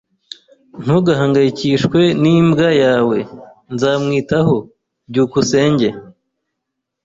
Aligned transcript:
Ntugahangayikishwe 0.83 1.99
n'imbwa 2.21 2.69
yawe. 2.83 3.17
Nzamwitaho. 3.73 4.55
byukusenge 5.09 5.87